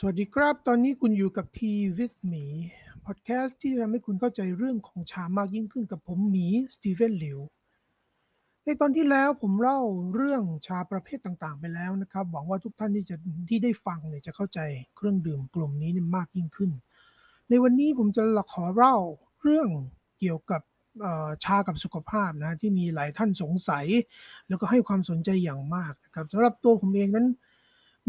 [0.00, 1.58] สวัสดีครับ ตอนนี้คุณอยู่กับ T
[1.98, 2.44] with me
[3.06, 7.38] พอดแคสต์ที่จะทำให้คุณเข้าใจเรื่องของชามากยิ่งขึ้นกับผมหมีสตีเฟนหลิว
[8.64, 9.80] ในตอนที่แล้วผมเล่า
[10.14, 13.16] เรื่องชาประเภทต่างๆ ไปแล้วนะครับ หวังว่าทุกท่านที่จะ
[13.48, 14.58] ที่ได้ฟังเนี่ยจะเข้าใจ
[14.96, 16.70] เครื่องดื่มกลุ่มนี้มากยิ่งขึ้น
[17.48, 18.22] ในวันนี้ผมจะ
[18.52, 18.96] ขอเล่า
[19.42, 19.68] เรื่อง
[20.20, 20.62] เกี่ยวกับ
[21.44, 23.86] ชากับสุขภาพนะที่มีหลายท่านสงสัย
[24.48, 27.28] แล้วก็ให้ความสนใจอย่างมากนะครับสำหรับตัวผมเองนั้น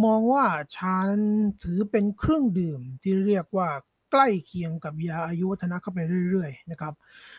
[0.05, 0.45] มองว่า
[0.75, 1.23] ชานั้น
[1.64, 3.69] ถือเป็นเครื่องดื่มที่เรียกว่า
[4.11, 6.93] ใกล้เคียงกับยาอายุวัฒนะเข้าไปเรื่อยๆนะครับ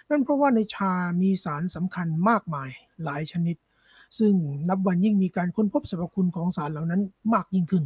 [0.09, 2.71] นั่นเพราะว่าในชามีสารสำคัญมากมาย
[3.05, 3.57] หลายชนิด
[4.19, 4.33] ซึ่ง
[4.69, 7.03] นับวันยิ่งมีการค้นพบสรรพคุณของสารเหล่านั้น
[7.35, 7.85] มากยิ่งขึ้น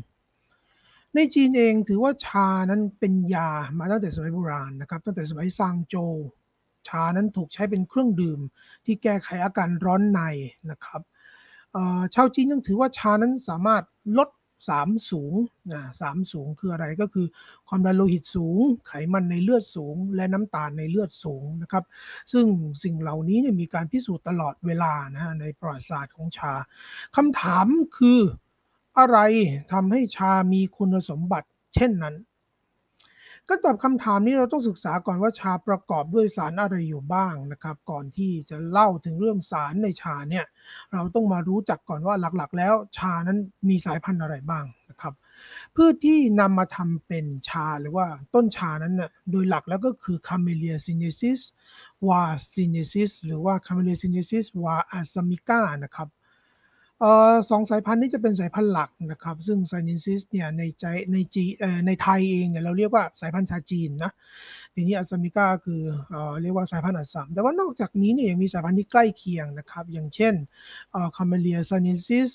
[1.14, 6.14] ในจีนเองถือว่าชานั้นเป็นยามาตั้งแต่สมัยโบราณนะครับ ตั้งแต่สมัยซางโจว
[6.88, 8.40] ชานั้นถูกใช้เป็นเครื่องดื่ม
[8.84, 10.20] ที่แก้ไขอาการร้อนใน
[10.70, 11.00] นะครับ
[12.14, 13.82] ชาวจีนยังถือว่าชานั้นสามารถ
[14.18, 14.28] ลด
[14.68, 15.34] สามสูง
[15.72, 17.26] นะสามสูงคืออะไรก็คือ
[17.68, 21.84] ความดันโลหิตสูง ไขมันในเลือดสูง และน้ำตาลในเลือดสูงนะครับ
[22.32, 22.46] ซึ่ง
[22.82, 26.52] สิ่งเหล่านี้เนี่ยมีการพิสูจน์ตลอดเวลานะในประวัติศาสตร์ของชา
[27.16, 28.20] คำถามคือ
[28.98, 29.18] อะไร
[29.72, 32.14] ทำให้ชามีคุณสมบัติเช่นนั้น
[33.48, 40.44] ก็ตอบคำถามนี้เราต้องศึกษาก่อนว่าชาประกอบด้วยสารอะไรอยู่บ้างนะครับ ก่อนที่จะเล่าถึงเรื่องสารในชาเนี่ย
[40.92, 45.14] เราต้องมารู้จักก่อนว่าหลักๆ แล้วชานั้นมีสายพันธุ์อะไรบ้างนะครับ
[45.74, 51.40] พืชที่นำมาทำเป็นชาหรือว่าต้นชานั้นน่ยโดยหลักแล้วก็คือ Camellia sinensis
[52.08, 52.22] วา
[52.52, 56.08] sinensis หรือว่า Camellia sinensis วา asamica นะครับ
[57.50, 61.44] สองสายพันธุ์นี้จะเป็นสายพันธุ์หลักนะครับ ซึ่งไซนิซิสเนี่ยในใจในจี
[61.86, 64.12] ในไทยเองเนี่ยเราเรียกว่าสายพันธุ์ชาจีนนะ
[64.74, 65.82] ทีนี้อัสมิก้าคือ
[66.42, 70.34] เรียกว่าสายพันธุ์อัสสัมแต่ว่านอกจากนี้เนี่ยยังมีสายพันธุ์ที่ใกล้เคียงนะครับ อย่างเช่น
[71.16, 72.30] Camellia sinensis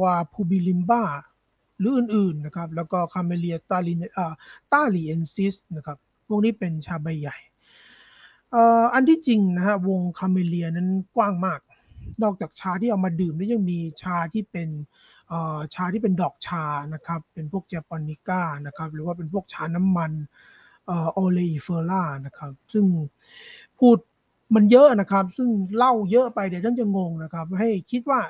[0.00, 0.34] var.
[0.38, 1.02] pubilimba
[1.78, 4.00] หรืออื่นๆนะครับ แล้วก็ Camellia talin
[4.72, 7.36] taliensis นะครับ พวกนี้เป็นชาใบใหญ่
[8.94, 11.60] อันที่จริงนะฮะวงศ์ Camellia นั้นกว้างมาก
[12.22, 14.68] นอกจากชาที่เอามาดื่มแล้วยังมีชาที่เป็น
[15.74, 16.64] ชาที่เป็นดอกชา
[16.94, 20.12] นะครับ เป็นพวก japonica นะครับ หรือว่าเป็นพวกชาน้ำมัน
[21.12, 22.84] โอเลอิเฟอร่านะครับ ซึ่ง
[23.78, 23.98] พูด
[24.54, 28.20] มันเยอะนะครับ ซึ่งเล่าเยอะไปเดี๋ยวท่านจะงงนะครับ ให้คิดว่า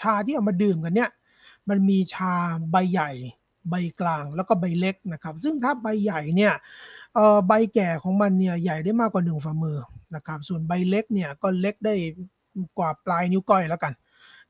[0.00, 1.10] ชาที่เอามาดื่มกันเนี่ย
[1.68, 2.34] มันมีชา
[2.72, 3.10] ใบใหญ่
[3.70, 6.52] ใบกลางแล้วก็ใบเล็กนะครับ ซึ่งถ้าใบใหญ่เนี่ย
[7.48, 9.78] ใบแก่ของมันเนี่ยใหญ่ได้มากกว่าหนึ่งฝ่ามือ
[10.14, 11.94] นะครับ ส่วนใบเล็กเนี่ยก็เล็กได้
[12.78, 13.92] กว่าปลายนิ้วก้อยแล้วกัน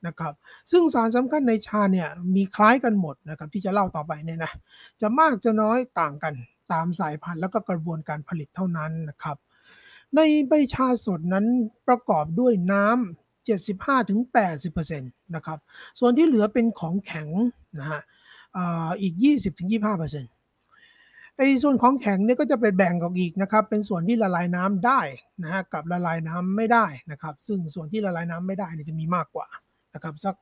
[0.07, 0.35] นะครับ
[0.71, 4.53] ซึ่งสารสำคัญในชาเนี่ยมีคล้ายกันหมดนะครับที่จะเล่าต่อไปเนี่ยนะ
[5.01, 6.35] จะมากจะน้อยต่างกัน
[6.73, 9.37] ตามสายพันธุ์แล้วก็กระบวนการผลิตเท่านั้นนะครับ
[10.17, 11.47] ในใบชาสดนั้น
[11.89, 15.59] ประกอบด้วยน้ำ75-80%นะครับ
[15.99, 17.29] ส่วนที่เหลือเป็นของแข็ง
[17.81, 18.01] นะฮะ
[19.03, 19.15] อีก
[19.75, 20.34] 20-25%
[21.39, 25.01] ไอ้ส่วนของแข็งเนี่ยก็จะเป็นแบ่งออกอีกนะครับ เป็นส่วนที่ละลายน้ำได้
[25.43, 29.47] นะฮะกับละลายน้ำไม่ได้นะครับ ซึ่งส่วนที่ละลายน้ำไม่ได้เนี่ยจะมีมากกว่า
[29.95, 30.35] นะครับสัก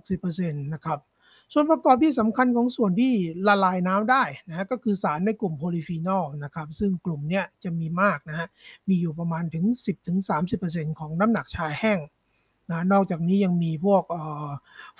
[0.00, 0.98] 60%นะครับ
[1.52, 3.12] ส่วนประกอบที่สำคัญของส่วนที่
[3.48, 8.46] ละลายน้ำได้นะฮะก็คือสารในกลุ่มโพลีฟีนอลนะครับซึ่งกลุ่มเนี้ยจะมีมากนะฮะ
[8.88, 9.64] มีอยู่ประมาณถึง
[10.32, 11.98] 10-30%ของน้ำหนักชาแห้ง
[12.70, 14.02] นะนอกจากนี้ยังมีพวก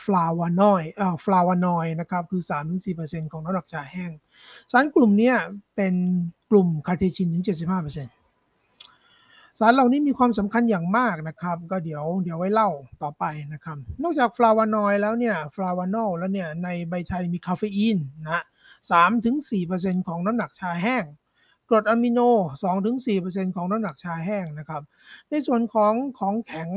[0.04, 0.90] ฟลาวานอยด์
[1.24, 2.42] ฟลาวานอลนะครับคือ
[2.86, 4.10] 3-4%ของน้ำหนักชาแห้ง
[4.72, 5.32] สารกลุ่มนี้
[5.76, 5.94] เป็น
[6.50, 7.50] กลุ่มคาเทชินถึง 75%
[9.58, 12.70] สารเหล่านี้มีความสำคัญอย่างมากนะครับ ก็เดี๋ยวเดี๋ยวไว้เล่า
[13.02, 18.42] ต่อไปนะครับ นอกจากฟลาวานอยด์แล้วเนี่ยฟลาวานอลแล้วเนี่ยในใบชามีคาเฟอีนนะ
[19.24, 21.04] 3-4%ของน้ำหนักชาแห้ง
[21.68, 22.20] กรดอะมิโน
[22.88, 24.82] 2-4%ของน้ำหนักชาแห้งนะครับ
[25.30, 26.68] ในส่วนของของแข็ง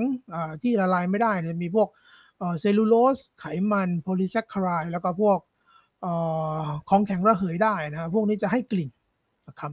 [0.62, 1.90] ที่ละลายไม่ได้เนี่ยมีพวก
[2.60, 5.40] เซลลูโลส ไขมัน โพลีแซคคาไรด์แล้วก็พวก
[6.90, 8.90] ของแข็งระเหยได้นะพวกนี้จะให้กลิ่น
[9.48, 9.72] นะครับ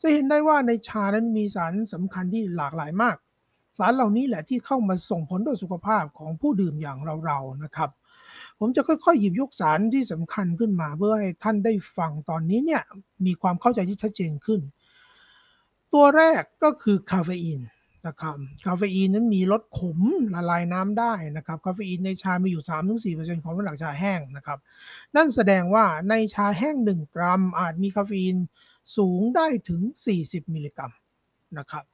[0.00, 3.16] จะเห็นได้ว่าในชานั้นมีสารสำคัญที่หลากหลายมาก
[3.78, 7.90] สารเหล่านี้แหละที่เข้ามาส่งผลต่อสุขภาพของผู้ดื่มอย่างเราๆนะครับ
[8.58, 12.82] ผมจะค่อยๆ หยิบยกสารที่สำคัญขึ้นมา เพื่อให้ท่านได้ฟังตอนนี้เนี่ย
[13.26, 14.60] มีความเข้าใจที่ชัดเจนขึ้น
[15.92, 17.60] ตัวแรกก็คือคาเฟอีน
[18.06, 18.36] นะครับ
[18.66, 19.98] คาเฟอีนนั้นมีรสขม
[20.34, 22.64] ละลายน้ำได้นะครับคาเฟอีนในชา มีอยู่
[23.18, 24.58] 3-4%ของน้ำหนักชาแห้งนะครับ
[25.16, 28.36] นั่นแสดงว่าในชาแห้ง 1 กรัม อาจมีคาเฟอีน
[28.96, 29.82] สูงได้ถึง
[30.18, 30.90] 40 มิลลิกรัม
[31.58, 31.84] นะครับ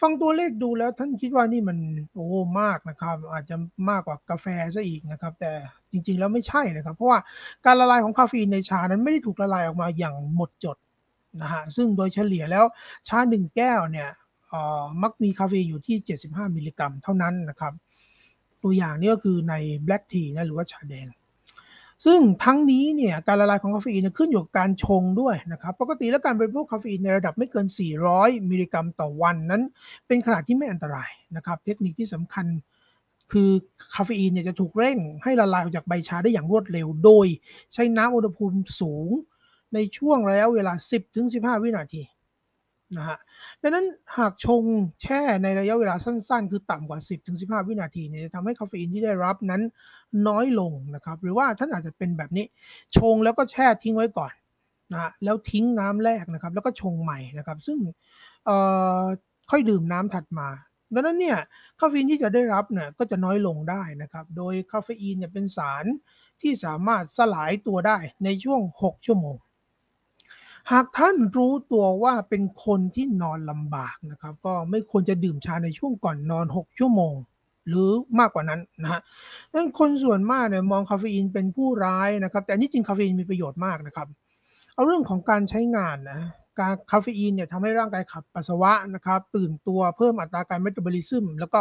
[0.00, 1.78] ฟังตัวเลขดูแล้วท่านคิดว่านี่มัน
[2.12, 3.56] โอ้มากนะครับ อาจจะ
[3.90, 5.52] มากกว่ากาแฟซะอีกนะครับ แต่
[5.90, 7.18] จริงๆแล้วไม่ใช่นะครับ เพราะว่า
[7.64, 10.76] การละลายของคาเฟอีนในชานั้นไม่ได้ถูกละลายออกมาอย่างหมดจด
[11.40, 12.64] นะฮะซึ่งโดยเฉลี่ยแล้ว
[13.08, 14.08] ชาหนึ่งแก้วเนี่ย
[15.02, 15.96] มักมีคาเฟอีนอยู่ที่
[16.26, 17.72] 75 มิลลิกรัมเท่านั้นนะครับ
[18.62, 19.54] ตัวอย่างนี้ก็คือใน
[19.84, 21.06] black tea นะหรือว่าชาแดง
[22.04, 27.66] ซึ่งทั้งนี้เนี่ยการละลายของคาเฟอีนขึ้นอยู่กับการชงด้วยนะครับ ปกติแล้วการบริโภคคาเฟอีนในระดับไม่เกิน
[28.08, 29.62] 400 มิลลิกรัมต่อวันนั้น
[30.06, 32.46] เป็นขนาดที่ไม่อันตรายนะครับ เทคนิคที่สำคัญ
[33.32, 33.50] คือ
[33.94, 37.26] คาเฟอีนเนี่ยจะถูกเร่งให้ละลายออกจากใบชาได้อย่างรวดเร็ว โดย
[37.72, 39.10] ใช้น้ำอุณหภูมิสูง
[39.74, 40.72] ในช่วงระยะเวลา
[41.18, 42.02] 10-15 วินาที
[42.96, 43.18] นะฮะ
[43.62, 43.86] ดังนั้น
[44.18, 44.62] หากชง
[45.02, 46.98] แช่ในระยะเวลาสั้นๆ คือต่ำกว่า
[47.34, 49.62] 10-15 วินาทีเนี่ยจะทำให้คาเฟอีนที่ได้รับนั้น
[50.28, 52.46] น้อยลงนะครับ หรือว่าท่านอาจจะเป็นแบบนี้
[52.96, 54.32] ชงแล้วก็แช่ทิ้งไว้ก่อน
[54.92, 57.78] นะแล้วทิ้งน้ำแรกนะครับ แล้วก็ชงใหม่นะครับ ซึ่ง
[59.50, 60.48] ค่อยดื่มน้ำถัดมา
[60.94, 61.38] ดังนั้นเนี่ย
[61.80, 65.84] คาเฟอีนที่จะได้รับเนี่ยก็จะน้อยลงได้นะครับ โดยคาเฟอีนเนี่ยเป็นสาร
[66.40, 69.36] ที่สามารถสลายตัวได้ในช่วง 6 ชั่วโมง
[70.72, 77.14] หากท่านรู้ตัวว่าเป็นคนที่นอนลำบากนะครับ ก็ไม่ควรจะดื่มชาในช่วงก่อนนอน 6 ชั่วโมง
[77.68, 77.88] หรือ
[78.18, 79.00] มากกว่านั้นนะฮะ
[79.50, 84.08] ดังนั้นคนส่วนมากเนี่ยมองคาเฟอีนเป็นผู้ร้ายนะครับ แต่ที่จริงคาเฟอีนมีประโยชน์มากนะครับ
[84.74, 86.20] เอาเรื่องของการใช้งานนะ
[86.60, 91.60] การคาเฟอีนเนี่ยทำให้ร่างกายขับปัสสาวะนะครับ ตื่นตัวเพิ่มอัตราการเมตาบอลิซึมแล้วก็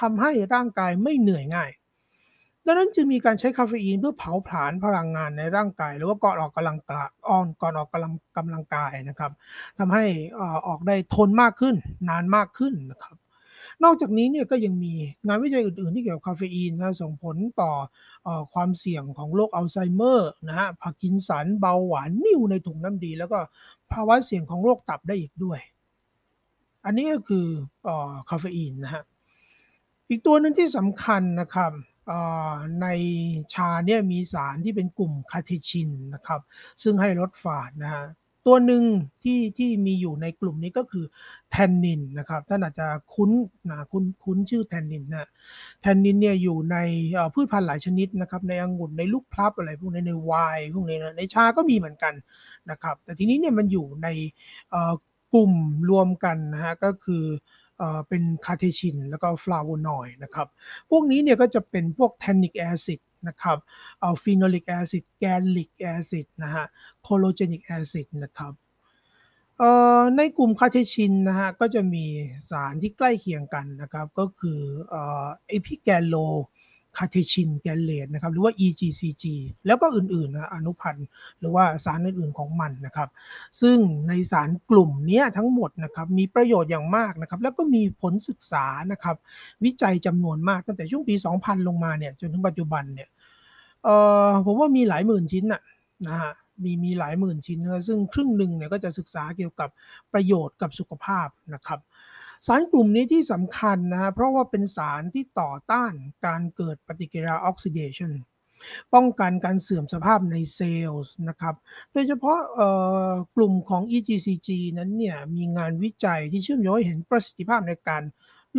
[0.00, 1.70] ทำให้ร่างกายไม่เหนื่อยง่าย
[2.70, 9.32] ดังนั้นจึงมีการใช้คาเฟอีนเพื่อเผาผลาญพลังงานในร่างกาย หรือว่าก่อนออกกำลังกายอ่อนก่อนออกกำลังกำลังกายนะครับ
[9.78, 10.04] ทำให้
[10.66, 11.74] ออกได้ทนมากขึ้น
[12.08, 13.16] นานมากขึ้นนะครับ
[13.84, 14.94] นอกจากนี้เนี่ยก็ยังมี
[15.26, 17.72] งานวิจัยอื่นๆ ที่เกี่ยวกับคาเฟอีนนะส่งผลต่อ
[18.26, 23.38] อความเสี่ยงของโรคอัลไซเมอร์นะฮะพาร์กินสันเบาหวานนิ่วในถุงน้ำดี แล้วก็
[23.92, 25.60] ภาวะเสี่ยงของโรคตับได้อีกด้วย
[26.84, 27.46] อันนี้ก็คือ
[27.86, 27.88] อ
[28.30, 29.04] คาเฟอีนนะฮะ
[30.10, 31.72] อีกตัวหนึ่งที่สำคัญนะครับ
[32.82, 32.86] ใน
[33.54, 36.40] ชาเนี่ยมีสารที่เป็นกลุ่มคาเทชินนะครับ
[36.82, 38.04] ซึ่งให้ลดฝาดนะฮะ
[38.46, 38.84] ตัวหนึ่ง
[39.24, 41.04] ที่ที่มีอยู่ในกลุ่มนี้ก็คือ
[41.50, 43.30] แทนนินนะครับท่านอาจจะคุ้น
[43.70, 45.28] นะคุ้นคุ้นชื่อแทนนินนะ
[45.82, 46.76] แทนนินเนี่ยอยู่ใน
[47.34, 52.14] พืชพันธุ์หลายชนิดนะครับในองุ่นในลูกพลับอะไรพวกนี้ในไวน์พวกนี้นะในชาก็มีเหมือนกัน
[52.70, 54.08] นะครับ แต่ทีนี้เนี่ยมันอยู่ใน
[55.34, 55.52] กลุ่ม
[55.90, 57.24] รวมกันนะฮะก็คือ
[58.08, 60.48] เป็นคาเทชินแล้วก็ฟลาโวนอยด์นะครับ
[60.90, 63.58] พวกนี้เนี่ยก็จะเป็นพวกแทนิกแอซิดนะครับ
[64.00, 66.64] เอา phenolic acid gallic acid นะฮะ
[67.02, 68.52] chlorogenic acid นะครับ
[70.16, 72.04] ในกลุ่มคาเทชินนะฮะก็จะมี
[72.50, 74.60] สารที่ใกล้เคียงกันนะครับ ก็คือ
[74.90, 79.24] epigallocatechin gallate นะครับหรือว่า EGCG
[79.66, 81.06] แล้วก็อื่นๆนะอนุพันธ์
[81.40, 83.08] หรือว่าสารอื่นๆของมันนะครับ
[83.60, 83.78] ซึ่ง
[84.08, 89.16] ในสารกลุ่มนี้ทั้งหมดนะครับมีประโยชน์อย่างมากนะครับ แล้วก็มีผลศึกษานะครับ
[89.64, 93.08] วิจัยจำนวนมากตั้งแต่ช่วงปี 2000 ลงมาเนี่ยจนถึงปัจจุบันเนี่ย
[93.84, 93.88] เอ
[94.28, 95.62] อผมว่ามีหลายหมื่นชิ้นอะ
[96.08, 96.32] นะฮะ
[96.64, 99.68] มีมีหลายหมื่นชิ้นนะซึ่งครึ่งหนึ่งเนี่ยก็จะศึกษาเกี่ยวกับ
[100.12, 101.80] ประโยชน์กับสุขภาพนะครับ
[102.46, 105.92] สารกลุ่มนี้ที่สำคัญนะเพราะว่าเป็นสารที่ต่อต้าน
[106.26, 108.12] การเกิดปฏิกิริยาออกซิเดชัน
[108.94, 111.54] ป้องกันการเสื่อมสภาพในเซลล์นะครับ
[111.92, 112.38] โดยเฉพาะ
[113.36, 114.48] กลุ่มของ EGCG
[114.78, 118.02] นั้นเนี่ยมีงานวิจัยที่เชื่อมโยงให้เห็นประสิทธิภาพในการ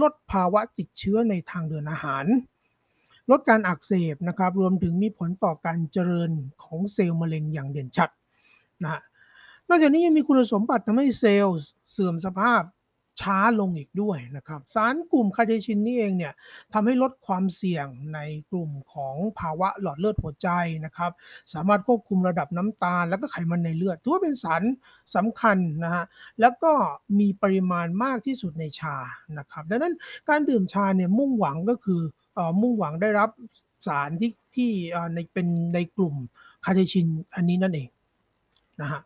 [0.01, 2.25] ลดภาวะติดเชื้อในทางเดินอาหาร
[3.31, 6.31] ลดการอักเสบนะครับ รวมถึงมีผลต่อการเจริญ
[6.63, 8.09] ของเซลล์มะเร็งอย่างเด่นชัด
[8.83, 9.01] นะ
[9.69, 11.57] นอกจากนี้ยังมีคุณสมบัติทำให้เซลล์
[11.91, 12.61] เสื่อมสภาพ
[13.21, 16.33] ช้าลงอีกด้วยนะครับสารกลุ่มคาเทชินนี่เองเนี่ย
[16.73, 18.19] ทำให้ลดความเสี่ยงใน
[18.51, 20.49] กลุ่มของภาวะหลอดเลือดหัวใจ
[20.85, 21.11] นะครับ
[21.53, 24.63] สามารถควบคุมระดับน้ำตาล แล้วก็ไขมันในเลือดถือว่าเป็นสาร
[25.15, 26.05] สำคัญนะฮะ
[26.41, 26.71] แล้วก็
[27.19, 28.97] มีปริมาณมากที่สุดในชา
[29.37, 29.95] นะครับดังนั้น
[30.29, 32.01] การดื่มชาเนี่ยมุ่งหวังก็คือ
[32.61, 33.29] มุ่งหวังได้รับ
[33.87, 34.71] สารที่ที่
[35.13, 36.15] ในเป็นในกลุ่ม
[36.65, 37.89] คาเทชินอันนี้นั่นเอง
[38.81, 39.01] นะฮะ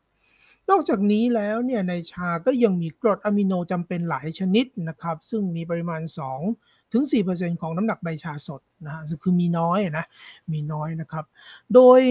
[0.69, 6.01] นอกจากนี้แล้วเนี่ยในชาก็ยังมีกรดอะมิโนจำเป็นหลายชนิดนะครับ ซึ่งมีปริมาณ
[6.47, 7.03] 2 ถึง
[7.33, 10.05] 4%ของน้ำหนักใบชาสดนะฮะคือมีน้อยนะ
[10.51, 11.25] มีน้อยนะครับ
[11.73, 12.01] โดย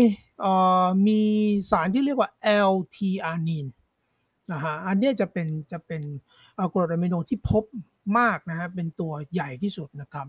[1.07, 1.21] มี
[1.71, 2.31] สารที่เรียกว่า
[2.71, 3.67] L-T อานิน
[4.53, 6.03] นะฮะอันนี้จะเป็นจะเป็น
[6.75, 7.65] กรดอะมิโนที่พบ
[8.19, 10.27] มากนะฮะเป็นตัวใหญ่ที่สุดนะครับ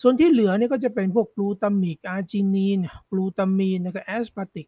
[0.00, 2.78] ส่วนที่เหลือเนี่ยก็จะเป็นพวก glutamic อาร์จินีน
[3.10, 4.66] กลูตามีนแล้วก็ aspartic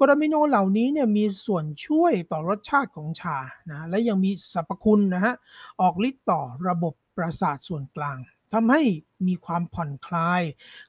[0.00, 3.38] กรดอะมิโนเหล่านี้เนี่ยมีส่วนช่วยต่อรสชาติของชา
[3.70, 5.34] นะและยังมีสรรพคุณนะฮะ
[5.80, 8.16] ออกฤทธิ์ต่อระบบประสาทส่วนกลาง
[8.52, 8.82] ทำให้
[9.26, 10.42] มีความผ่อนคลาย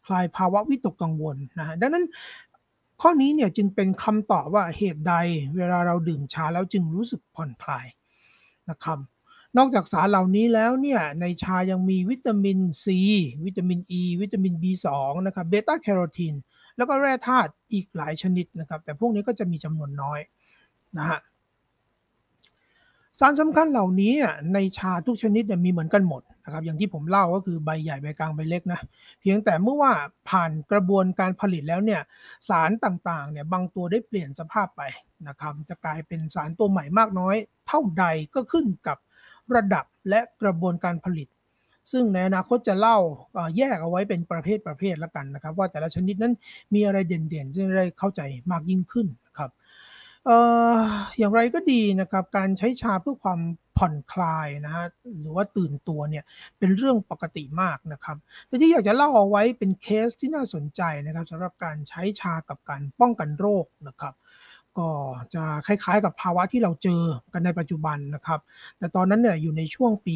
[0.07, 2.05] คลายภาวะวิตกกังวลนะดังนั้น
[3.01, 5.13] ข้อนี้เนี่ยจึงเป็นคำตอบว่าเหตุใด
[5.57, 7.85] เวลาเราดื่มชาแล้วจึงรู้สึกผ่อนคลาย
[8.69, 8.99] นะครับ
[9.57, 12.99] นอกจากสารเหล่านี้แล้วเนี่ยในชายังมีวิตามินซี
[13.45, 14.87] วิตามินอ e, ีวิตามิน B2
[15.25, 16.35] นะครับเบต้าแคโรทีน
[16.77, 20.19] แล้วก็แร่ธาตุอีกหลายชนิดนะครับ แต่พวกนี้ก็จะมีจำนวนน้อย
[20.97, 21.19] นะฮะ
[23.19, 24.13] สารสำคัญเหล่านี้
[24.53, 28.79] ในชาทุกชนิดมีเหมือนกันหมดนะครับอย่างที่ผมเล่าก็คือใบใหญ่ใบกลางใบเล็กนะ
[29.21, 29.93] เพียงแต่เมื่อว่า
[30.29, 32.01] ผ่านกระบวนการผลิตแล้วเนี่ย
[32.49, 34.81] สารต่างๆเนี่ยบางตัวได้เปลี่ยนสภาพไป
[35.27, 37.35] นะครับจะกลายเป็นสารตัวใหม่มากน้อย
[37.67, 38.97] เท่าใดก็ขึ้นกับ
[39.55, 41.27] ระดับและกระบวนการผลิต
[41.91, 42.97] ซึ่งในอนาคตจะเล่า
[43.57, 46.33] แยกเอาไว้เป็นประเภทประเภทละกันนะครับ ว่าแต่ละชนิดนั้น
[46.73, 48.21] มีอะไรเด่นๆจะได้เข้าใจ
[48.51, 49.07] มากยิ่งขึ้น
[49.37, 49.51] ครับ
[50.25, 50.37] เอ่
[50.75, 50.79] อ
[51.17, 53.39] อย่างไรก็ดีนะครับการใช้ชาเพื่อความ
[53.77, 54.85] ผ่อนคลายนะฮะ
[55.19, 56.23] หรือว่าตื่นตัวเนี่ย
[56.59, 64.13] เป็นเรื่องปกติมากนะครับ แต่ที่อยากจะเล่าเอาไว้เป็นเคสที่น่าสนใจนะครับสำหรับการใช้ชากับการป้องกันโรคนะครับ
[64.77, 64.89] ก็
[65.33, 68.39] จะคล้ายๆ กับภาวะที่เราเจอกันในปัจจุบันนะครับ
[68.77, 70.15] แต่ตอนนั้นเนี่ยอยู่ในช่วงปี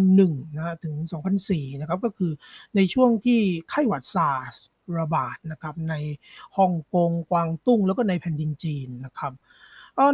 [0.00, 0.94] 2001นะถึง
[1.38, 2.32] 2004นะครับก็คือ
[2.76, 3.40] ในช่วงที่
[3.70, 4.56] ไข้หวัดซาร์ส
[4.98, 5.94] ระบาดนะครับใน
[6.56, 9.32] ฮ่องกงกวางตุ้งแล้วก็ในแผ่นดินจีนนะครับ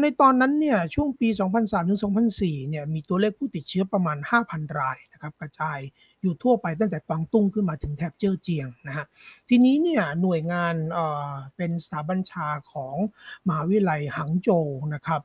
[0.03, 1.29] ในตอนนั้นเนี่ยช่วงปี
[1.59, 2.01] 2003ถึง
[2.35, 5.79] 2004เนี่ยมีตัวเลขผู้ติดเชื้อประมาณ 5,000 รายนะครับกระจาย
[6.21, 9.07] อยู่ทั่วไปตั้งแต่กวางตุ้งขึ้นมาถึงแถบเจ้อเจียงนะฮะ
[9.49, 12.97] ทีนี้เนี่ยหน่วยงานเอ่อเป็นสถาบัญชาของ
[13.47, 15.23] มหาวิทยาลัยหังโจวนะครับ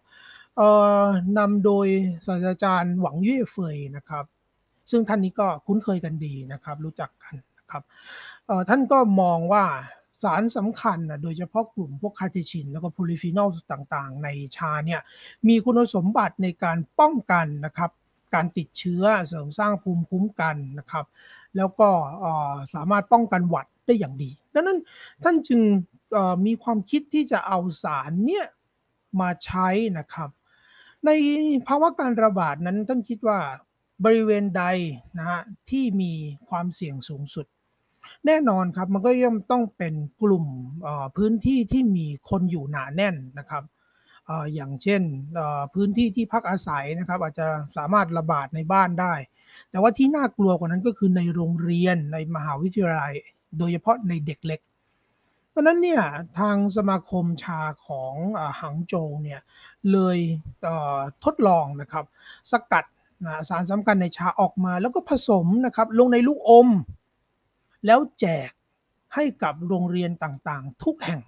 [0.57, 0.69] เอ่
[1.03, 1.05] อ
[1.37, 1.87] นำโดย
[2.25, 4.25] ศาสตราจารย์หวังเย่เฟยนะครับ
[4.91, 7.83] ซึ่งท่านนี้ก็คุ้นเคยกันดีนะครับรู้จักกันนะครับ
[8.69, 9.65] ท่านก็มองว่า
[10.21, 14.27] สารสำคัญนะโดยเฉพาะกลุ่มพวกคาเทชิน แล้วก็โพลีฟีนอลต่างๆ ใน
[14.57, 15.01] ชาเนี่ย
[15.47, 17.91] มีคุณสมบัติในการป้องกันนะครับ
[18.33, 21.05] การติดเชื้อเสริมสร้างภูมิคุ้มกันนะครับ
[21.57, 21.89] แล้วก็
[22.73, 24.79] สามารถป้องกันหวัดได้อย่างดี ดังนั้น
[25.23, 25.61] ท่านจึง
[26.45, 28.45] มีความคิดที่จะเอาสารเนี่ย
[29.21, 30.29] มาใช้นะครับ
[31.05, 31.09] ใน
[31.67, 33.39] ภาวะการระบาดนั้นท่านคิดว่า
[34.05, 34.63] บริเวณใด
[35.17, 36.13] นะฮะที่มี
[36.49, 37.45] ความเสี่ยงสูงสุด
[38.25, 40.45] แน่นอนครับมันก็ย่อมต้องเป็นกลุ่ม
[41.17, 43.63] พื้นที่ที่มีคนอยู่หนาแน่นนะครับ
[44.53, 45.01] อย่างเช่น
[45.73, 49.13] พื้นที่ที่พักอาศัยนะครับ อาจจะสามารถระบาดในบ้านได้
[49.71, 53.13] แต่ว่าที่น่ากลัวกว่านั้นก็คือในโรงเรียนในมหาวิทยาลัย
[53.57, 54.61] โดยเฉพาะในเด็กเล็ก
[55.49, 56.03] เพราะนั้นเนี่ย
[56.39, 58.13] ทางสมาคมชาของ
[58.61, 59.41] หังโจวเนี่ย
[59.91, 60.17] เลย
[61.23, 62.05] ทดลองนะครับ
[62.51, 62.85] สกัด
[63.49, 66.67] สารสำคัญในชาออกมาแล้วก็ผสมนะครับลงในลูกอม
[67.85, 68.51] แล้วแจก
[69.15, 71.21] ให้กับโรงเรียนต่างๆ ทุกแห่ง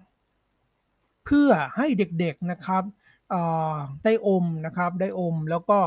[1.26, 2.84] เพื่อให้เด็กๆนะครับ
[4.04, 5.80] ได้อมนะครับได้อมแล้วก็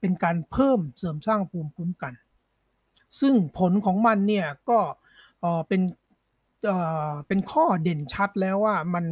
[0.00, 2.12] เป็นการเพิ่มเสริมสร้างภูมิคุ้มกัน
[3.20, 4.78] ซึ่งผลของมันเนี่ยก็
[5.68, 5.82] เป็น
[7.28, 9.04] เป็นข้อเด่นชัดแล้วว่ามัน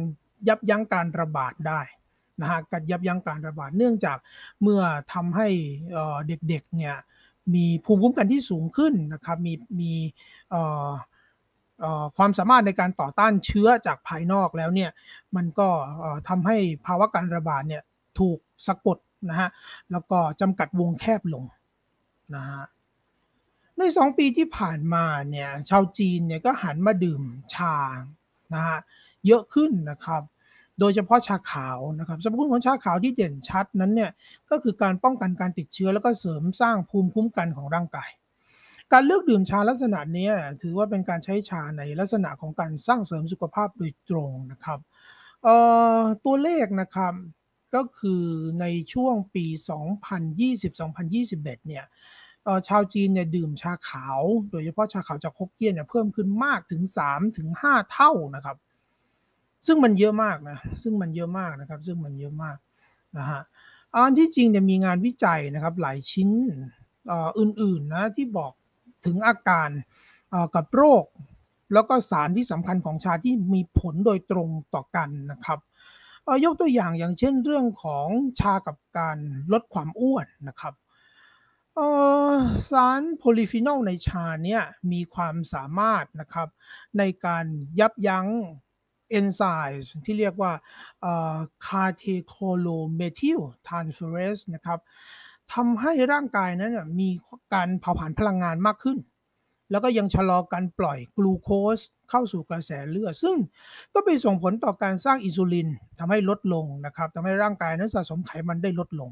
[0.47, 1.81] ยับยั้งการระบาดได้
[2.41, 4.17] นะฮะการยับยั้งการระบาดเนื่องจาก
[4.61, 4.81] เมื่อ
[5.13, 5.47] ทำให้
[6.27, 6.95] เด็กๆเนี่ย
[7.55, 9.93] มีภูมิคุ้มกันที่สูงขึ้นนะครับ มีมี
[12.17, 14.91] ความสามารถในการต่อต้านเชื้อจากภายนอกแล้วเนี่ย
[15.35, 15.69] มันก็
[16.27, 17.83] ทำให้ภาวะการระบาดเนี่ย
[18.19, 18.97] ถูกสะกด
[19.29, 19.49] นะฮะ
[19.91, 21.43] แล้วก็จำกัดวงแคบลง
[22.35, 22.63] นะฮะ
[23.77, 27.21] ในสองปีที่ผ่านมาเนี่ย ชาวจีนเนี่ยก็หันมาดื่ม
[27.55, 27.75] ชา
[28.53, 28.79] นะฮะ
[29.27, 30.23] เยอะขึ้นนะครับ
[30.79, 34.11] โดยเฉพาะชาขาวนะครับสรรพคุณของชาขาวที่เด่นชัดนั้นเนี่ย
[34.49, 38.09] ก็คือการป้องกันการติดเชื้อแล้วก็เสริมสร้างภูมิคุ้มกันของร่างกาย
[38.91, 40.29] การเลือกดื่มชาลักษณะนี้
[40.61, 44.79] ถือว่าเป็นการใช้ชาในลักษณะของการสร้างเสริมสุขภาพโดยตรงนะครับ
[46.25, 47.13] ตัวเลขนะครับ
[47.75, 48.23] ก็คือ
[48.61, 49.45] ในช่วงปี
[50.41, 51.85] 2020-2021 เนี่ย
[52.67, 56.81] ชาวจีนเนี่ยดื่มชาขาว โดยเฉพาะชาขาวจากฮกเกี้ยนเนี่ยเพิ่มขึ้นมากถึง
[57.37, 58.57] 3-5 เท่านะครับ
[59.67, 62.57] ซึ่งมันเยอะมากนะ ซึ่งมันเยอะมากนะครับ ซึ่งมันเยอะมาก
[63.17, 63.41] นะฮะ
[63.93, 66.29] อันที่จริงเนี่ยมีงานวิจัยนะครับหลายชิ้น
[67.39, 68.51] อื่นๆนะที่บอก
[69.05, 69.69] ถึงอาการ
[70.55, 71.05] กับโรค
[71.73, 75.59] แล้วก็สารที่สำคัญของชาที่มีผลโดยตรงต่อกันนะครับ
[76.45, 78.07] ยกตัวอย่างอย่างเช่นเรื่องของ
[78.39, 79.17] ชากับการ
[79.53, 80.73] ลดความอ้วนนะครับ
[82.69, 86.47] สารโพลีฟีนอลในชาเนี่ยมีความสามารถนะครับ
[86.97, 87.45] ในการ
[87.79, 88.27] ยับยั้ง
[89.13, 90.51] เอนไซม์ที่เรียกว่า
[91.65, 94.79] catechol-O-methyltransferase นะครับ
[95.53, 97.09] ทำให้ร่างกายนั้นมี
[97.53, 98.97] การเผาผลาญพลังงานมากขึ้น
[99.71, 101.77] แล้วก็ยังชะลอการปล่อยกลูโคส
[102.09, 103.35] เข้าสู่กระแสเลือด ซึ่ง
[103.93, 105.67] ก็ไปส่งผลต่อการสร้างอินซูลิน
[105.99, 109.09] ทำให้ลดลงนะครับทำให้ร่างกายนั้นสะสมไขมันได้ลดลง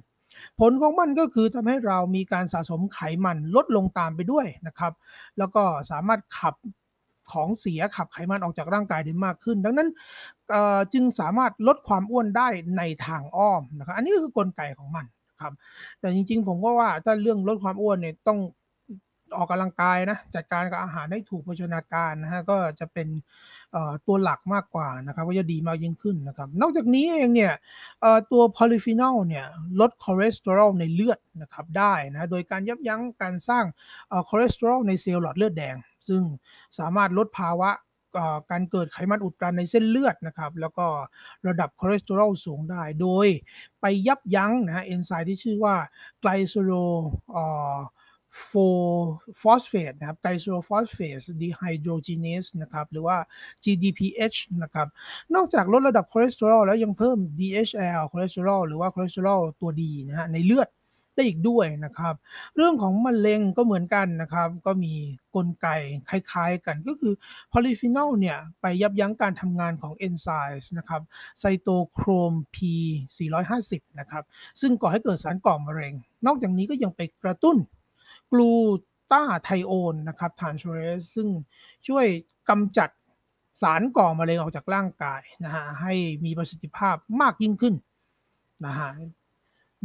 [0.60, 4.94] ผลของมันก็คือทำให้เรามีการสะสมไขมันลดลงตามไปด้วยนะครับ
[5.38, 6.56] แล้วก็สามารถขับ
[7.32, 9.90] ของเสียขับไขมันออกจากร่างกายได้มากขึ้น ดังนั้น
[10.94, 12.48] จึงสามารถลดความอ้วนได้
[12.78, 15.06] ในทางอ้อมนะครับอันนี้คือกลไกของมัน
[15.42, 15.54] ครับ
[16.00, 18.40] แต่จริงๆ ผมก็ว่าถ้าเรื่องลดความอ้วนเนี่ยต้อง
[19.38, 23.08] ออกกำลังกายนะจัดการกับอาหารให้ถูกโภชนาการนะฮะก็จะเป็น
[24.08, 27.54] ตัวหลักมากกว่านะครับก็จะดีมากยิ่งขึ้นนะครับ นอกจากนี้เองเนี่ย
[28.32, 29.46] ตัวโพลีฟีนอลเนี่ย
[29.80, 33.66] ลดคอเลสเตอรอลในเลือดนะครับได้นะโดยการยับยั้งการสร้าง
[34.28, 35.76] คอเลสเตอรอลในเซลล์หลอดเลือดแดง
[36.08, 36.22] ซึ่ง
[36.80, 37.72] สามารถลดภาวะ
[38.52, 40.86] การเกิดไขมันอุดตันในเส้นเลือดนะครับแล้วก็
[41.48, 43.28] ระดับคอเลสเตอรอลสูงได้ โดย
[43.82, 45.76] ไปยับยั้งนะเอนไซม์ที่ชื่อว่า
[46.22, 46.74] glycerol
[48.46, 53.18] phosphate นะครับ glycerophosphate dehydrogenase นะครับ หรือว่า
[53.64, 54.88] GDPH นะครับ
[55.36, 60.70] นอกจากลดระดับคอเลสเตอรอลแล้วยังเพิ่ม DHL คอเลสเตอรอลหรือว่าคอเลสเตอรอลตัวดีนะฮะในเลือด
[61.16, 62.16] ได้อีกด้วยนะครับ
[62.56, 64.94] เรื่องของมะเร็งก็เหมือนกันนะครับ ก็มี
[65.36, 65.68] กลไก
[66.10, 67.14] คล้ายๆกันก็คือ
[67.52, 71.02] พอลิฟีนอลเนี่ย ไปยับยั้งการทำงานของเอนไซม์นะครับ
[71.40, 72.58] ไซโตโครม P
[73.28, 74.24] 450 นะครับ
[74.62, 75.94] ซึ่งก่อให้เกิดสารก่อมะเร็ง
[76.26, 77.58] นอกจากนี้ก็ยังไปกระตุ้น
[78.32, 81.28] glutathione นะครับ transferase ซึ่ง
[81.88, 82.06] ช่วย
[82.50, 82.90] กำจัด
[83.62, 85.94] สารก่อมะเร็งออกจากร่างกายนะฮะให้
[86.26, 87.76] มีประสิทธิภาพมากยิ่งขึ้น
[88.66, 88.90] นะฮะ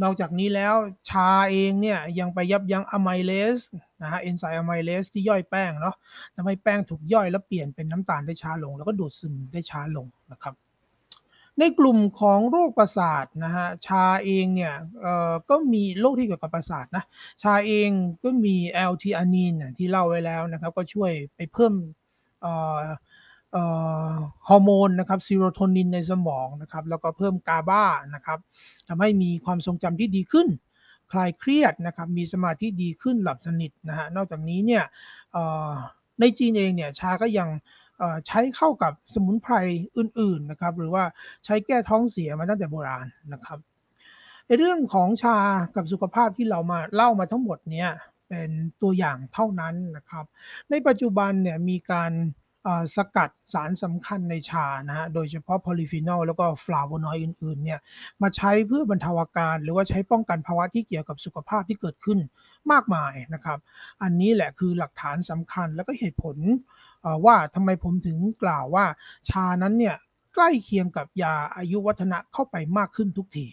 [0.03, 0.75] นอกจากนี้แล้ว
[1.09, 3.59] ชาเองเนี่ยยังไปยับยั้งอะไมเลส
[4.01, 5.95] นะฮะเอนไซม์อะไมเลสที่ย่อยแป้งเนาะ
[6.35, 10.53] ทำให้แป้งถูกย่อยแล้วเปลี่ยนเป็นน้ำตาลได้ช้าลง แล้วก็ดูดซึมได้ช้าลงนะครับ
[11.59, 14.73] ในกลุ่มของโรคประสาทนะฮะชาเองเนี่ย
[15.49, 17.03] ก็มีโรคที่เกี่ยวกับประสาทนะ
[17.43, 17.89] ชาเอง
[18.23, 21.73] ก็มี L-theanine ที่เล่าไว้แล้วนะครับก็ช่วยไปเพิ่ม
[24.47, 27.83] ฮอร์โมนนะครับซีโรโทนินในสมองนะครับแล้วก็เพิ่ม GABA
[28.15, 28.39] นะครับ
[28.87, 30.47] ทำให้มีความทรงจำที่ดีขึ้น
[31.11, 34.83] คลายเครียดนะครับมีสมาธิดีขึ้นหลับสนิทนะฮะนอกจากนี้เนี่ย
[36.19, 37.49] ในจีนเองเนี่ยชาก็ยัง
[38.27, 39.53] ใช้เข้ากับสมุนไพร
[39.97, 41.03] อื่นๆนะครับหรือว่า
[41.45, 43.59] ใช้แก้ท้องเสียมาตั้งแต่โบราณนะครับ
[44.47, 45.37] ในเรื่องของชา
[45.75, 47.89] กับสุขภาพที่เรามาเล่ามาทั้งหมดเนี่ย
[48.29, 48.51] เป็น
[48.81, 50.25] ตัวอย่างเท่านั้นนะครับ
[50.69, 52.13] ในปัจจุบันเนี่ยมีการ
[52.95, 57.79] สกัดสารสำคัญในชานะฮะ โดยเฉพาะโพลีฟีนอลแล้วก็ฟลาโวนอยด์อื่นๆเนี่ย
[58.21, 62.19] มาใช้เพื่อบรรเทาอาการ หรือว่าใช้ป้องกันภาวะที่เกี่ยวกับสุขภาพที่เกิดขึ้น
[62.71, 63.59] มากมายนะครับ
[64.03, 66.37] อันนี้แหละคือหลักฐานสำคัญแล้วก็เหตุผล
[67.25, 68.85] ว่าทำไมผมถึงกล่าวว่า
[69.29, 69.95] ชานั้นเนี่ย
[70.35, 73.47] ใกล้เคียงกับยาอายุวัฒนะเข้าไปมากขึ้นทุกที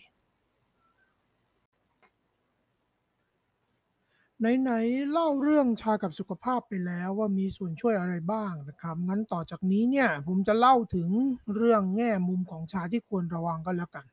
[4.62, 11.08] ไหนๆเล่าเรื่องชากับสุขภาพไปแล้วว่ามีส่วนช่วยอะไรบ้างนะครับงั้นต่อจากนี้เนี่ยผมจะเล่าถึง
[11.54, 14.06] เรื่องแง่มุมของชาที่ควรระวังก็แล้วกัน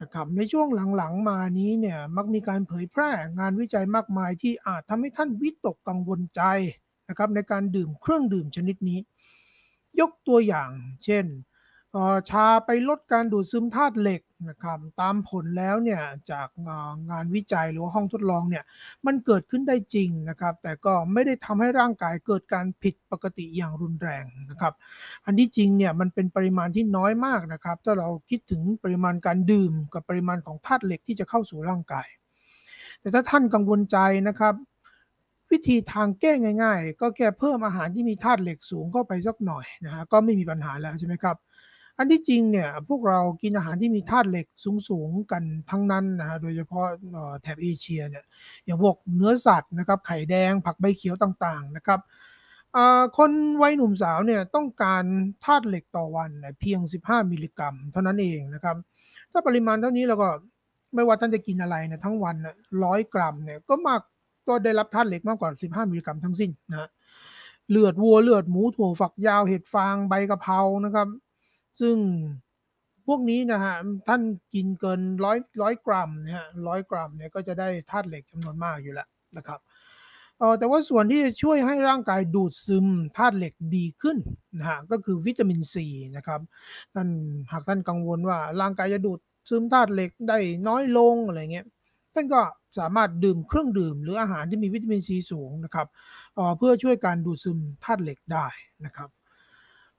[0.00, 6.42] นะครับในช่วงหลังๆมานี้เนี่ยมักมีการเผยแพร่งานวิจัยมากมายที่อาจทำให้ท่านวิตกกังวลใจ
[7.08, 8.98] นะครับในการดื่มเครื่องดื่มชนิดนี้
[10.00, 10.70] ยกตัวอย่าง
[11.04, 11.26] เช่น
[12.30, 16.48] ชาไปลดการดูดซึมธาตุเหล็กนะครับตามผลแล้วเนี่ยจาก
[17.10, 18.64] งานวิจัยหรือว่าห้องทดลองเนี่ย
[19.06, 24.72] มันเกิดขึ้นได้จริงนะครับ แต่ก็ไม่ได้ทำให้ร่างกายเกิดการผิดปกติอย่างรุนแรงนะครับ
[25.24, 32.08] อันที่จริงเนี่ยมันเป็นปริมาณที่น้อยมากนะครับ ถ้าเราคิดถึงปริมาณการดื่มกับปริมาณของธาตุเหล็กที่จะเข้าสู่ร่างกาย
[33.00, 33.96] แต่ถ้าท่านกังวลใจ
[34.28, 34.54] นะครับ
[35.50, 36.32] วิธีทางแก้
[36.62, 41.36] ง่าย ๆ ก็แค่เพิ่มอาหารที่มีธาตุเหล็กสูงเข้าไปสักหน่อยนะฮะก็ไม่มีปัญหาแล้วใช่ไหมครับ
[41.98, 44.46] อันที่จริงเนี่ยพวกเรากินอาหารที่มีธาตุเหล็ก
[44.88, 46.86] สูงๆกันทั้งนั้นนะฮะโดยเฉพาะ
[47.42, 48.24] แถบเอเชียเนี่ย
[48.64, 52.00] อย่างพวกเนื้อสัตว์นะครับไข่แดงผักใบเขียวต่างๆนะครับ
[53.18, 53.30] คน
[53.62, 55.04] วัยหนุ่มสาวเนี่ยต้องการ
[55.44, 56.30] ธาตุเหล็กต่อวัน
[56.60, 58.76] เพียง 15 มิลลิกรัม เท่านั้นเองนะครับ
[59.32, 60.28] ถ้าปริมาณเท่านี้เราก็
[60.94, 62.36] ไม่ว่าท่านจะกินอะไรเนี่ยทั้งวัน
[62.84, 64.00] ร้อยกรัมเนี่ยก็มาก
[64.48, 66.88] ก็ได้รับธาตุเหล็กมากกว่า 15 มิลลิกรัมทั้งสิ้นนะ
[67.70, 71.08] เลือดวัวเลือดหมูถั่วฝักยาวเห็ดฟางใบกะเพรานะครับ
[71.80, 71.96] ซึ่ง
[73.06, 73.74] พวกนี้นะฮะ
[74.08, 74.22] ท่าน
[74.54, 79.60] กินเกินร้อยร้อยกรัมนะฮะร้อยกรัมเนี่ยก็จะได้ธาตุเหล็กจำนวนมากอยู่แล้วนะครับ
[80.38, 84.18] เออแต่ว่าส่วนที่จะช่วยให้ร่างกายดูดซึมธาตุเหล็กดีขึ้น
[84.58, 86.40] นะฮะก็คือวิตามินซีนะครับ
[86.94, 87.08] ท่าน
[87.50, 91.66] หากท่านกังวลว่าร่างกายจะดูดซึมธาตุเหล็กได้น้อยลงอะไรเงี้ย
[92.14, 92.40] ท่านก็
[92.78, 95.86] สามารถดื่มเครื่องดื่ม หรืออาหารที่มีวิตามินซีสูงนะครับ
[96.58, 98.46] เพื่อช่วยการดูดซึมธาตุเหล็กได้
[98.86, 99.08] นะครับ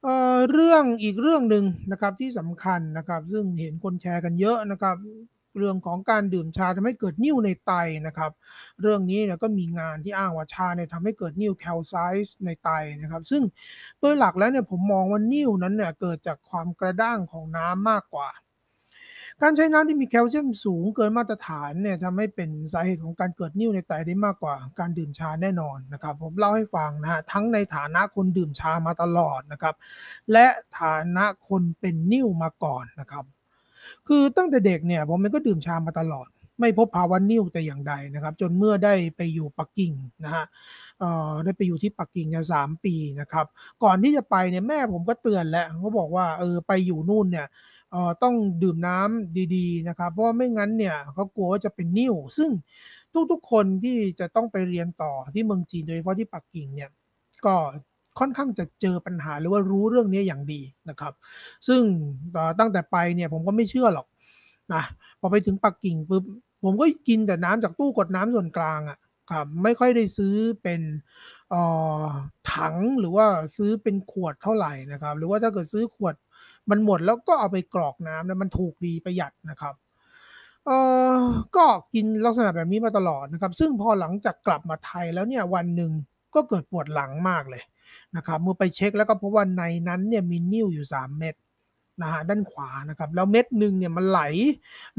[0.04, 4.98] เเรื่องอีกเรื่องหนึ่งนะครับที่สำคัญนะครับซึ่งเห็นคนแชร์กันเยอะนะครับ
[5.58, 7.72] เรื่องของการดื่มชาทำให้เกิดนิ่วในไต
[8.08, 8.32] นะครับ
[8.82, 12.70] เรื่องนี้เนี่ยก็มีงานที่อ้างว่าชาเนี่ยทำให้เกิดนิ่วแคลไซส์ในไต
[13.02, 13.44] นะครับ ซึ่ง
[14.00, 18.30] โดยหลักแล้วเนี่ยผมมองว่านิ่วนั้นเนี่ยเกิดจากความกระด้างของน้ำมากกว่า
[19.44, 29.76] การใช้น้ำที่มีแคลเซียมสูงเกินมาตรฐานเนี่ยทำให้เป็นสาเหตุของการเกิดนิ่วในไตได้มากกว่าการดื่มชาแน่นอนนะครับ ผมเล่าให้ฟังนะฮะทั้งในฐานะคนดื่มชามาตลอดนะครับ
[30.32, 30.46] และ
[30.80, 33.26] ฐานะคนเป็นนิ่วมาก่อนนะครับ
[34.08, 36.28] คือตั้งแต่เด็กเนี่ยผมก็ดื่มชามาตลอด
[36.60, 40.46] ไม่พบภาวะนิ่วแต่อย่างใดนะครับ จนเมื่อได้ไปอยู่ปักกิ่งนะฮะ
[41.00, 43.46] เอ่อได้ไปอยู่ที่ปักกิ่งเนี่ยสามปีนะครับ
[43.84, 47.48] ก่อนที่จะไปเนี่ยแม่ผมก็เตือนแล้วเขาบอกว่าเออไปอยู่นู่นเนี่ย
[48.24, 52.50] ต้องดื่มน้ำดีๆนะครับเพราะว่าไม่งั้นเนี่ยเขากลัวว่าจะเป็นนิ่ว ซึ่ง
[53.32, 56.90] ทุกๆคนที่จะต้องไปเรียนต่อที่เมืองจีนโดยเฉพาะที่ปักกิ่งเนี่ย
[57.46, 57.56] ก็
[58.20, 61.14] ค่อนข้างจะเจอปัญหาหรือว่ารู้เรื่องนี้อย่างดีนะครับ
[61.68, 61.82] ซึ่ง
[62.60, 64.08] ตั้งแต่ไปเนี่ยผมก็ไม่เชื่อหรอก
[64.74, 64.84] นะ
[65.20, 66.24] พอไปถึงปักกิ่งปุ๊บ
[66.64, 69.00] ผมก็กินแต่น้ำจากตู้กดน้ำส่วนกลางอะ่ะ
[69.32, 70.82] ครับไม่ค่อยได้ซื้อเป็น
[72.54, 76.16] ถังหรือว่าซื้อเป็นขวดเท่าไหร่นะครับ หรือว่าถ้าเกิดซื้อขวด
[76.70, 79.76] มันหมดแล้วก็เอาไปกรอกน้ำนะมันถูกดีประหยัดนะครับ
[80.66, 80.72] เอ
[81.18, 81.20] อ
[81.56, 85.92] ก็กินลักษณะแบบนี้มาตลอดนะครับ ซึ่งพอหลังจากกลับมาไทยแล้วเนี่ยวันหนึ่ง
[86.36, 87.64] ก็เกิดปวดหลังมากเลย
[88.16, 91.36] นะครับเมื่อไปเช็คแล้วก็พบว่าในนั้นเนี่ยมีนิ่วอยู่ 3 เม็ด
[92.02, 94.22] นะฮะด้านขวานะครับ แล้วเม็ดหนึ่งเนี่ยมันไหล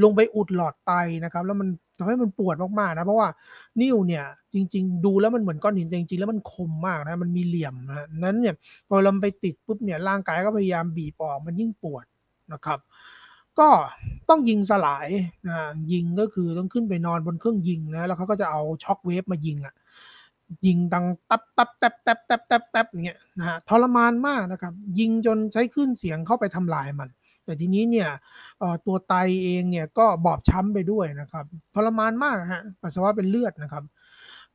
[0.03, 0.93] ลงไปอุดหลอดไต
[1.25, 1.69] นะครับ แล้วมัน
[2.01, 3.29] ทำให้มันปวดมากๆนะ เพราะว่า
[3.81, 8.55] นิ่วเนี่ยจริง ๆ ดูแล้วมันเหมือนก้อนหินแต่จริงๆแล้วมันคมมากนะมันมีเหลี่ยมนะนั้นเนี่ย
[8.89, 12.05] พอเราไปติดปุ๊บเนี่ยร่างกายก็พยายามบีบออกมันยิ่งปวด
[12.53, 12.79] นะครับ
[13.59, 13.69] ก็
[14.29, 15.09] ต้องยิงสลาย
[15.49, 15.57] นะ
[15.93, 19.75] ยิงก็คือต้องขึ้นไปนอนบนเครื่องยิงนะแล้วเขาก็จะเอาช็อคเวฟมายิงอะ่ะ
[20.67, 27.09] ยิงดังตับตับแตบแตบแตบแตบแตบอย่างเงี้ยนะฮะทรมานมากนะครับ ยิงจนใช้คลื่นเสียงเข้าไปทำลายมัน
[27.45, 28.09] แต่ทีนี้เนี่ย
[28.87, 33.85] ตัวไตเองเนี่ยก็บอบช้ำไปด้วยนะครับทรมานมากฮะปัสสาวะเป็นเลือดนะครับ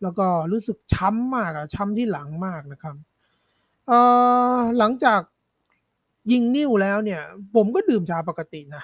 [0.02, 2.96] แล้วก็รู้สึกช้ำมากอะช้ำที่หลังมากนะครับ
[4.78, 5.22] หลังจาก
[6.32, 7.22] ยิงนิ้วแล้วเนี่ย
[7.56, 8.84] ผมก็ดื่มชาปกตินะ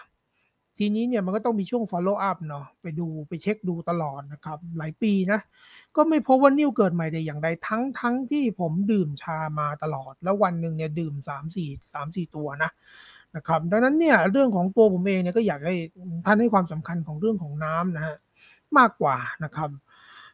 [0.78, 5.40] ทีนี้เนี่ยมันก็ต้องมีช่วง follow up เนาะไปดูไปเช็คดูตลอดนะครับ หลายปีนะ
[5.96, 12.70] ก็ไม่พบว่านิ่วเกิดใหม่แต่อย่างใดทั้งทั้งที่ผมดื่มชามาตลอด แล้ววันหนึ่งเนี่ยดื่ม 3 4 3 4 ตัวนะ
[13.36, 15.76] นะครับดังนั้นเนี่ยเรื่องของตัวผมเองเนี่ยก็อยากให้
[16.26, 18.16] ท่านให้ความสำคัญของเรื่องของน้ำนะฮะ
[18.78, 19.70] มากกว่านะครับ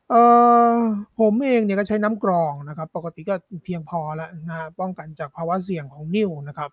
[0.10, 0.22] เอ่
[0.72, 0.76] อ
[1.20, 6.72] ผมเองเนี่ยก็ใช้น้ำกรองนะครับ ปกติก็เพียงพอแล้วนะป้องกันจากภาวะเสี่ยงของนิ่วนะครับ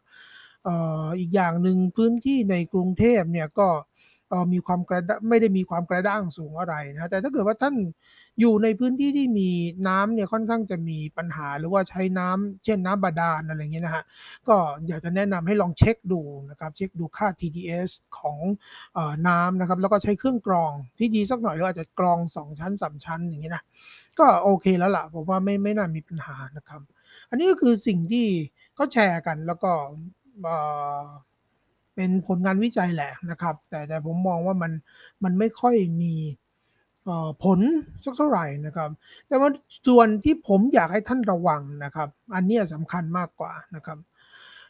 [1.19, 3.69] อีกอย่างหนึ่งพื้นที่ในกรุงเทพเนี่ยก็
[4.53, 7.75] มีความกระไม่ได้มีความกระด้างสูงอะไรนะแต่ถ้าเกิดว่าท่าน
[8.41, 9.51] อยู่ในพื้นที่ที่มี
[9.89, 14.05] น้ำเนี่ยค่อนข้างจะมีปัญหาหรือว่าใช้น้ำเช่นน้ำบาดาลอะไรเงี้ยนะฮะ
[14.49, 16.21] ก็อยากจะแนะนำให้ลองเช็คดู
[16.51, 18.39] นะครับเช็คดูค่า TDS ของ
[18.97, 23.65] อน้ำนะครับแล้วก็ใช้เครื่องกรองที่ดีสักหน่อยหรืออาจจะกรอง 2 ชั้น 3 ชั้นอย่างเงี้ยนะ
[24.19, 26.81] ก็โอเคแล้วล่ะผมว่าไม่ไม่น่ามีปัญหานะครับ
[27.31, 28.27] อันนี้ก็คือสิ่งที่
[28.79, 29.73] ก็แชร์กันแล้วก็
[31.95, 34.73] เป็นผลงานวิจัยแหละนะครับ แต่แต่ผมมองว่ามัน
[35.25, 36.15] มันไม่ค่อยมี
[37.45, 37.61] ผล
[38.05, 38.91] สักเท่าไหร่นะครับ
[39.29, 39.49] แต่ว่า
[39.87, 43.99] ส่วนที่ผมอยากให้ท่านระวังนะครับ อันนี้สำคัญมากกว่านะครับ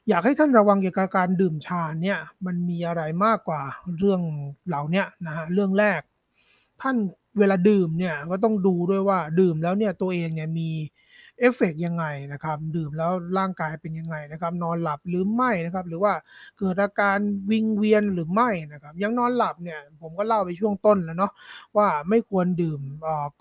[0.09, 3.63] อยากให้ท่านระวังเกี่ยวกับการดื่มชาเนี่ยมันมีอะไรมากกว่า
[3.99, 4.21] เรื่อง
[4.69, 6.01] เหล่านี้นะฮะเรื่องแรก
[6.83, 6.97] ท่าน
[7.39, 10.71] เวลาดื่มเนี่ยก็ต้องดูด้วยว่าดื่มแล้วเนี่ยตัวเองเนี่ยมี
[11.41, 16.13] เอฟเฟกยังไงนะครับดื่มแล้วร่างกายเป็นยังไงนะครับนอนหลับหรือไม่นะครับหรือว่า
[16.59, 17.19] เกิดอาการ
[17.51, 21.33] วิงเวียนหรือไม่นะครับยังนอนหลับเนี่ยผมก็เล่าไปช่วงต้นแล้วเนาะ
[21.77, 22.81] ว่าไม่ควรดื่ม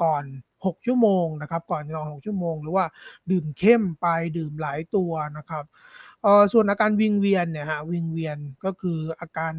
[0.04, 0.24] ก่อน
[0.66, 2.86] 6 ชั่วโมงนะครับก่อนนอน 6 ชั่วโมง หรือว่า
[3.32, 5.64] ดื่มเข้มไปดื่มหลายตัวนะครับ
[6.52, 9.54] ส่วนอาการวิงเวียนเนี่ยฮะวิงเวียนก็คืออาการ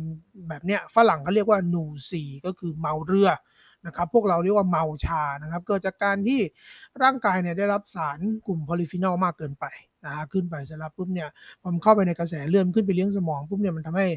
[0.48, 3.30] แบบเนี้ยฝรั่งเขาเรียกว่าหนูสีก็คือเมาเรือ
[3.86, 6.40] นะครับพวกเราเรียกว่าเมาชานะครับเกิดจากการที่
[7.02, 9.66] ร่างกายเนี่ยได้รับสารกลุ่มโพลิฟีนอลมากเกินไป
[10.04, 11.28] นะฮะขึ้นไปเสร็จแล้วปุ๊บเนี่ย
[11.64, 14.08] มันเข้าไปในกระแสเลือดขึ้นไปเลี้ยงสมองปุ๊บเนี่ยมันทำให้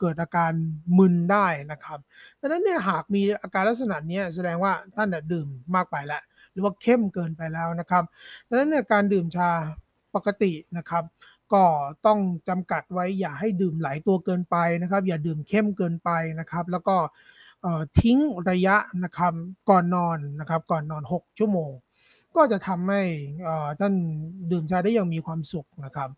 [0.00, 0.52] เกิดอาการ
[0.98, 1.98] มึนได้นะครับ
[2.40, 8.04] ดังนั้นเนี่ยหากมีอาการลักษณะนี้แสดงว่าท่านดื่มมากไปแล้วหรือว่าเข้มเกินไปแล้วนะครับ
[8.48, 9.50] ดังนั้นเนี่ยการดื่มชา
[10.14, 11.04] ปกตินะครับ
[11.52, 11.64] ก็
[12.06, 16.96] ต้องจำกัดไว้อย่าให้ดื่มหลายตัวเกินไปนะครับ อย่าดื่มเข้มเกินไปนะครับ แล้วก็
[18.00, 18.18] ทิ้ง
[18.50, 19.32] ระยะนะครับ
[19.70, 21.72] ก่อนนอนนะครับก่อนนอน 6 ชั่วโมง
[22.36, 23.02] ก็จะทำให้
[23.80, 23.94] ท่าน
[24.50, 26.10] ดื่มชาได้อย่างมีความสุขนะครับ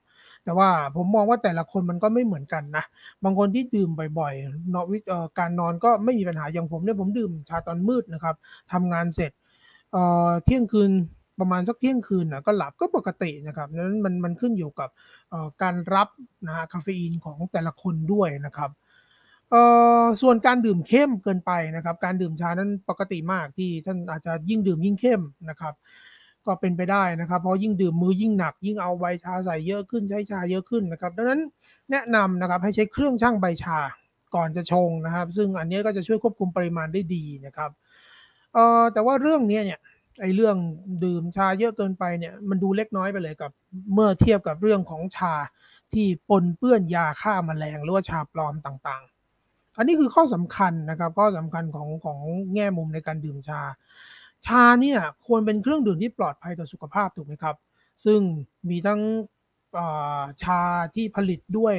[0.44, 2.84] แต่ว่าผมมองว่าแต่ละคนมันก็ไม่เหมือนกันนะ
[3.24, 4.86] บางคนที่ดื่มบ่อยๆนอน
[5.38, 8.36] การนอนก็ไม่มีปัญหาอย่างผมเนี่ยผมดื่มชาตอนมืดนะครับ
[8.72, 9.32] ทำงานเสร็จ
[10.44, 10.90] เที่ยงคืน
[11.40, 14.90] ประมาณสักเที่ยงคืนนะก็หลับก็ปกตินะครับนั้นมันมันขึ้นอยู่กับ
[15.62, 16.08] การรับ
[16.46, 18.70] นะฮะคาเฟอีนของแต่ละคนด้วยนะครับ
[19.52, 19.62] เอ่
[20.02, 25.74] อส่วนการดื่มเข้มเกินไปนะครับ การดื่มชานั้นปกติมากที่ท่านอาจจะยิ่งดื่มยิ่งเข้มนะครับ
[26.46, 31.40] ก็เป็นไปได้นะครับ เพราะยิ่งดื่มมือยิ่งหนัก ยิ่งเอาใบชาใส่เยอะขึ้นใช้ชาเยอะขึ้นนะครับ ดังนั้น
[31.90, 33.78] แนะนำนะครับให้ใช้เครื่องชั่งใบชา
[34.34, 37.70] ก่อนจะชงนะครับ ซึ่งอันนี้ก็จะช่วยควบคุมปริมาณได้ดีนะครับ
[38.54, 39.80] เอ่อแต่ว่าเรื่องนี้เนี่ย
[40.20, 40.56] ไอ้เรื่อง
[41.04, 43.50] ดื่มชาเยอะเกินไปเนี่ยมันดูเล็กน้อยไปเลยกับ
[43.94, 45.34] เมื่อเทียบกับเรื่องของชา
[45.92, 49.02] ที่ปนเปื้อนยาฆ่ามาแมลงหรือว่าชาปลอมต่าง
[49.78, 52.18] อันนี้คือข้อสำคัญนะครับข้อสำคัญของของ
[52.54, 53.60] แง่มุมในการดื่มชา
[54.46, 57.56] ชาเนี่ยควรเป็นเครื่องดื่มที่ปลอดภัยต่อสุขภาพถูกไหมครับ
[58.04, 58.20] ซึ่ง
[58.70, 59.00] มีทั้ง
[60.42, 60.60] ชา
[60.94, 61.76] ที่ผลิตด้วย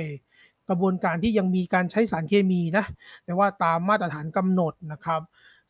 [0.69, 2.85] กระบวนการที่ยังมีการใช้สารเคมีนะ
[3.25, 5.21] แต่ว่าตามมาตรฐานกำหนดนะครับ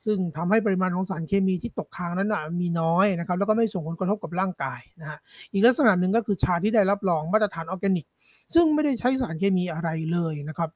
[0.06, 5.18] ซึ่งทำให้ปริมาณของสารเคมีที่ตกค้างนั้นนะมีน้อยนะครับแล้วก็ไม่ส่งผลกระทบกับร่างกายนะฮะ
[5.52, 8.06] อีกลักษณะหนึ่งก็คือชาที่ได้รับรองมาตรฐานออร์แกนิก
[8.54, 10.70] ซึ่งไม่ได้ใช้สารเคมีอะไรเลยนะครับ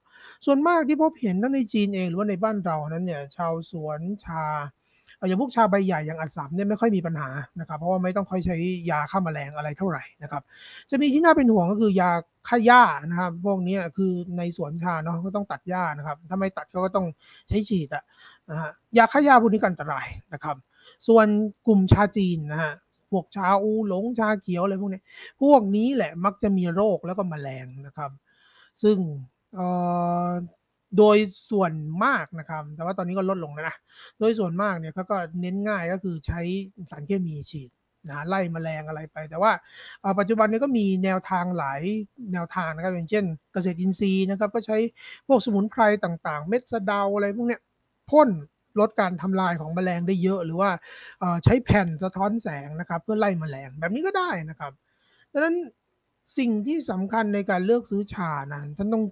[0.45, 4.45] ส่วนมากที่พบเห็นทั้งในจีนเองหรือว่าในบ้านเรานั้นเนี่ยชาวสวนชา
[5.25, 8.57] อย่างพวกชาใบใหญ่อย่างอัดสามเนี่ยไม่ค่อยมีปัญหานะครับเพราะว่าไม่ต้องค่อยใช้
[8.89, 10.41] ยาฆ่าแมลงอะไรเท่าไหร่นะครับ
[10.89, 12.11] จะมีที่น่าเป็นห่วงก็คือยา
[12.47, 17.05] ฆ่าหญ้านะครับพวกนี้คือในสวนชาเนาะก็ต้องตัดหญ้านะครับถ้าไม่ตัดก็ต้อง
[17.49, 18.03] ใช้ฉีดอะ
[18.49, 20.55] นะฮะยาฆ่าหญ้าพวกนี้อันตรายนะครับ
[21.07, 21.27] ส่วน
[21.67, 22.73] กลุ่มชาจีนนะฮะ
[23.11, 25.01] พวกชาอูหลงชาเขียวอะไรพวกนี้
[25.41, 28.11] พวกนี้แหละมักจะมีโรคแล้วก็มแมลงนะครับ
[28.83, 28.97] ซึ่ง
[30.97, 31.17] โดย
[31.51, 31.71] ส่วน
[32.05, 33.77] มากนะครับ แต่ว่าตอนนี้ก็ลดลงแล้วนะ
[34.19, 36.41] โดยส่วนมากเนี่ยเขาก็เน้นง่ายก็คือใช้
[36.91, 37.71] สารเคมีฉีด
[38.09, 39.51] นะไล่มแมลงอะไรไป แต่ว่า
[40.19, 41.81] ปัจจุบันนี้ก็มีแนวทางหลาย
[42.33, 44.77] แนวทางนะครับอย่างเช่น เกษตรอินทรีย์นะครับ ก็ใช้
[45.27, 47.61] พวกสมุนไพรต่างๆ เม็ดสะเดาอะไรพวกเนี้ย
[48.09, 48.29] พ่น
[48.79, 50.69] ลดการทำลายของแมลงได้เยอะ หรือว่า
[51.43, 54.71] ใช้แผ่นสะท้อนแสงนะครับ เพื่อไล่แมลงแบบนี้ก็ได้นะครับ
[55.33, 55.55] ดังนั้น
[56.37, 59.03] สิ่งที่สำคัญในการเลือกซื้อชานะท่านต้อง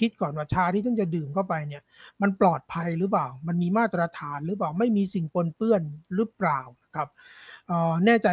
[0.00, 1.82] คิดก่อนว่าชาที่ท่านจะดื่มเข้าไปเนี่ย
[2.22, 5.82] มันปลอดภัยหรือเปล่า มันมีมาตรฐานหรือเปล่า ไม่มีสิ่งปนเปื้อน
[6.14, 7.08] หรือเปล่านะครับ
[8.06, 8.28] แน่ใจ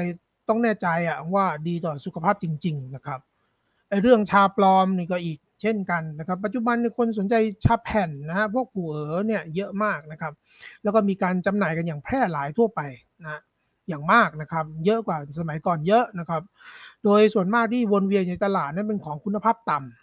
[0.49, 3.19] ต้องแน่ใจอะว่าดีต่อสุขภาพจริง ๆ นะครับ
[3.89, 10.33] ไอเรื่องชาปลอมนี่ก็อีก เช่นกันนะครับ ปัจจุบันคนสนใจชาแผ่นนะฮะพวกกูเอ๋อเนี่ยเยอะมากนะครับ
[10.83, 12.81] แล้วก็มีการจำหน่ายกันอย่างแพร่หลายทั่วไป
[13.23, 13.41] นะ
[13.89, 16.41] อย่างมากนะครับ เยอะกว่าสมัยก่อนเยอะนะครับ
[17.03, 20.00] โดยส่วนมากที่วนเวียนในตลาดนั้นเป็นของคุณภาพต่ำ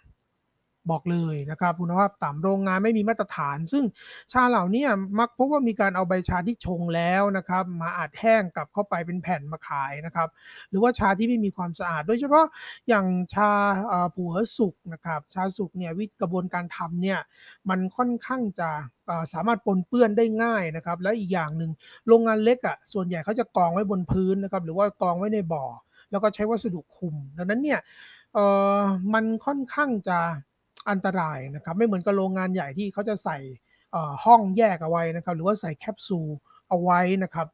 [0.91, 3.83] บอกเลยนะครับคุณภาพต่ำโรงงานไม่มีมาตรฐาน ซึ่ง
[4.31, 4.83] ชาเหล่านี้
[5.19, 10.27] มักพบว่ามีการเอาใบชาที่ชงแล้วนะครับ มาอัดแห้งกลับเข้าไปเป็นแผ่นมาขายนะครับ
[10.69, 12.45] หรือว่าชาที่ไม่มีความสะอาด โดยเฉพาะ
[12.89, 13.51] อย่างชา
[14.15, 17.19] ผัวสุกนะครับชาสุกเนี่ยวิธีกระบวนการทำเนี่ย
[17.69, 18.69] มันค่อนข้างจะ
[19.33, 21.71] สามารถปนเปื้อนได้ง่ายนะครับ และอีกอย่างหนึ่ง
[22.07, 25.65] โรงงานเล็กอะส่วนใหญ่เขาจะกองไว้บนพื้นนะครับ หรือว่ากองไว้ในบ่อ
[26.11, 27.79] แล้วก็ใช้วัสดุคุม ดังนั้นเนี่ย
[29.13, 30.19] มันค่อนข้างจะ
[30.89, 33.37] อันตรายนะครับ ไม่เหมือนกับโรงงานใหญ่ที่เขาจะใส่
[34.25, 36.29] ห้องแยกเอาไว้นะครับ หรือว่าใส่แคปซูล
[36.69, 37.47] เอาไว้นะครับ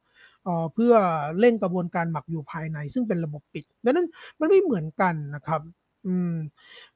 [0.73, 0.93] เพื่อ
[1.39, 4.07] เล่นกระบวนการหมักอยู่ภายใน ซึ่งเป็นระบบปิดดังนั้น
[4.39, 5.61] มันไม่เหมือนกันนะครับ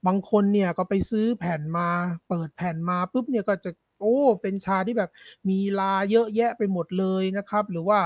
[0.07, 1.87] บางคนเนี่ยก็ไปซื้อแผ่นมา
[2.29, 5.11] เปิดแผ่นมาปุ๊บเนี่ยก็จะโอ้เป็นชาที่แบบ
[5.49, 7.99] มีลาเยอะแยะไปหมดเลยนะครับ หรือว่า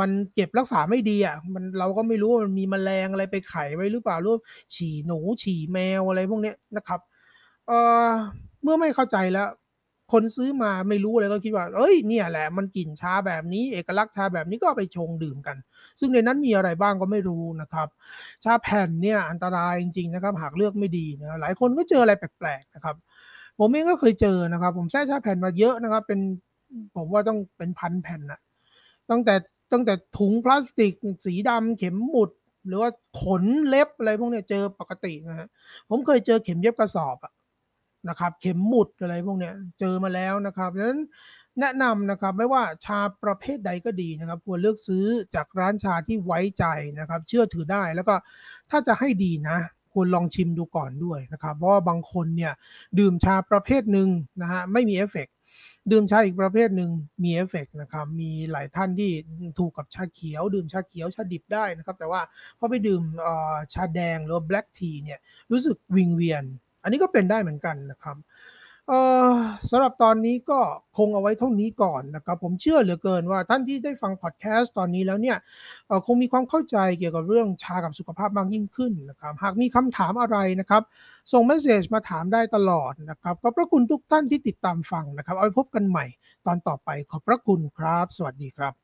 [0.00, 4.38] มันเก็บรักษาไม่ดีอะมันเราก็ไม่รู้ว่ามันมีแมลงอะไรไปไข่ไว้หรือเปล่าหรือ
[4.74, 7.00] ฉี่หนูฉี่แมวอะไรพวกนี้นะครับ
[7.66, 8.08] เอ่อ
[8.62, 9.48] เมื่อไม่เข้าใจแล้ว
[10.12, 15.56] คนซื้อมาไม่รู้อะไรก็คิดว่า เอ้ยเนี่ยแหละมันกลิ่นชาแบบนี้ เอกลักษณ์ชาแบบนี้ก็ไปชงดื่มกัน
[15.98, 17.88] ซึ่งในนั้นมีอะไรบ้างก็ไม่รู้นะครับ
[18.44, 22.96] ชาแผ่นเนี่ยอันตรายจริงๆนะครับ หากเลือกไม่ดีนะหลายคนก็เจออะไรแปลกๆนะครับ
[23.58, 26.20] ผมเองก็เคยเจอนะครับ ผมแช่ชาแผ่นมาเยอะนะครับ เป็น
[26.96, 28.40] ผมว่าต้องเป็นพันแผ่นนะ
[29.10, 29.34] ตั้งแต่
[29.74, 30.92] ตั้งแต่ถุงพลาสติก
[31.26, 32.30] สีดำเข็มหมุด
[32.66, 32.90] หรือว่า
[33.22, 35.48] ขนเล็บอะไรพวกนี้เจอปกตินะฮะ
[35.88, 37.32] ผมเคยเจอเข็มเย็บกระสอบอะ
[38.08, 41.02] นะครับ เข็มหมุดอะไรพวกนี้เจอมาแล้วนะครับดังนั้น
[41.60, 46.64] แนะนำนะครับไม่ว่าชาประเภทใดก็ดีนะครับ ควรเลือกซื้อจากร้านชาที่ไว้ใจ
[46.98, 48.14] นะครับ เชื่อถือได้แล้วก็
[48.70, 49.58] ถ้าจะให้ดีนะ
[49.92, 52.52] ควรลองชิมดูก่อนด้วยนะครับ เพราะว่าบางคนเนี่ย
[52.98, 54.08] ดื่มชาประเภทหนึ่ง
[54.42, 55.28] นะฮะไม่มีเอฟเฟก
[55.90, 56.90] ดื่มชาอีกประเภทหนึ่ง
[57.22, 59.10] มีเอฟเฟกนะครับมีหลายท่านที่
[59.58, 62.20] ถูกกับชาเขียว ดื่มชาเขียวชาดิบได้นะครับแต่ว่า
[62.58, 63.02] พอไปดื่ม
[63.74, 65.18] ชาแดงหรือแบล็กทีเนี่ย
[65.52, 66.44] รู้สึกวิงเวียน
[66.82, 68.16] อันนี้ก็เป็นได้เหมือนกันนะครับ
[69.70, 70.60] สำหรับตอนนี้ก็
[70.98, 75.36] คงเอาไว้เท่านี้ก่อนนะครับ ผมเชื่อเหลือเกินว่าท่านที่ได้ฟังพอดแคสต์ตอนนี้แล้วเนี่ย
[76.06, 80.82] คงมีความเข้าใจเกี่ยวกับเรื่องชากับสุขภาพมากยิ่งขึ้นนะครับ หากมีคำถามอะไรนะครับ
[81.32, 86.06] ส่งเมสเซจมาถามได้ตลอดนะครับขอบพระคุณทุกท่านที่ติดตามฟังนะครับ เอาไว้พบกันใหม่
[86.46, 88.83] ตอนต่อไปขอบพระคุณครับ สวัสดีครับ